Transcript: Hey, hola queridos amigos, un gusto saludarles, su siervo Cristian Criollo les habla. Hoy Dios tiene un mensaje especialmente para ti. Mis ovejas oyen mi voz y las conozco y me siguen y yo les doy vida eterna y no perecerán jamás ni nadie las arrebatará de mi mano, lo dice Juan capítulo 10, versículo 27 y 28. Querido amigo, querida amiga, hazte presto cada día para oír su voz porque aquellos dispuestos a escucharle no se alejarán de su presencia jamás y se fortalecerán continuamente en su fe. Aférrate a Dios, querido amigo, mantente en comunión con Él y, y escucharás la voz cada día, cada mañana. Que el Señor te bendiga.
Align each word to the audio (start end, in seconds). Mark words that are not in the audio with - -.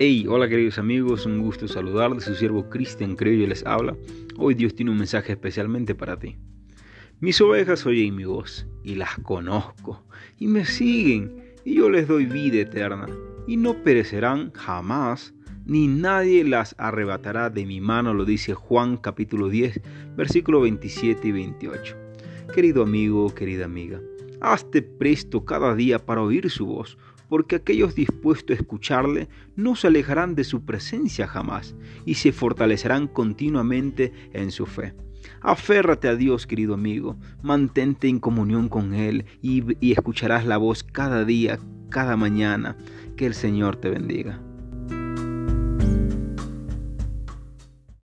Hey, 0.00 0.26
hola 0.28 0.48
queridos 0.48 0.78
amigos, 0.78 1.26
un 1.26 1.40
gusto 1.40 1.66
saludarles, 1.66 2.22
su 2.22 2.36
siervo 2.36 2.70
Cristian 2.70 3.16
Criollo 3.16 3.48
les 3.48 3.66
habla. 3.66 3.96
Hoy 4.36 4.54
Dios 4.54 4.72
tiene 4.76 4.92
un 4.92 4.98
mensaje 4.98 5.32
especialmente 5.32 5.96
para 5.96 6.16
ti. 6.16 6.36
Mis 7.18 7.40
ovejas 7.40 7.84
oyen 7.84 8.14
mi 8.14 8.24
voz 8.24 8.64
y 8.84 8.94
las 8.94 9.18
conozco 9.18 10.06
y 10.38 10.46
me 10.46 10.64
siguen 10.64 11.56
y 11.64 11.74
yo 11.74 11.90
les 11.90 12.06
doy 12.06 12.26
vida 12.26 12.58
eterna 12.58 13.08
y 13.48 13.56
no 13.56 13.82
perecerán 13.82 14.52
jamás 14.52 15.34
ni 15.66 15.88
nadie 15.88 16.44
las 16.44 16.76
arrebatará 16.78 17.50
de 17.50 17.66
mi 17.66 17.80
mano, 17.80 18.14
lo 18.14 18.24
dice 18.24 18.54
Juan 18.54 18.98
capítulo 18.98 19.48
10, 19.48 19.80
versículo 20.14 20.60
27 20.60 21.26
y 21.26 21.32
28. 21.32 21.96
Querido 22.54 22.84
amigo, 22.84 23.34
querida 23.34 23.64
amiga, 23.64 24.00
hazte 24.40 24.82
presto 24.82 25.44
cada 25.44 25.74
día 25.74 26.04
para 26.04 26.22
oír 26.22 26.50
su 26.50 26.66
voz 26.66 26.98
porque 27.28 27.56
aquellos 27.56 27.94
dispuestos 27.94 28.56
a 28.56 28.60
escucharle 28.60 29.28
no 29.54 29.76
se 29.76 29.88
alejarán 29.88 30.34
de 30.34 30.44
su 30.44 30.64
presencia 30.64 31.26
jamás 31.26 31.74
y 32.04 32.14
se 32.14 32.32
fortalecerán 32.32 33.06
continuamente 33.06 34.12
en 34.32 34.50
su 34.50 34.66
fe. 34.66 34.94
Aférrate 35.40 36.08
a 36.08 36.16
Dios, 36.16 36.46
querido 36.46 36.74
amigo, 36.74 37.16
mantente 37.42 38.08
en 38.08 38.18
comunión 38.18 38.68
con 38.68 38.94
Él 38.94 39.26
y, 39.42 39.62
y 39.84 39.92
escucharás 39.92 40.46
la 40.46 40.56
voz 40.56 40.82
cada 40.82 41.24
día, 41.24 41.58
cada 41.90 42.16
mañana. 42.16 42.76
Que 43.16 43.26
el 43.26 43.34
Señor 43.34 43.76
te 43.76 43.90
bendiga. 43.90 44.40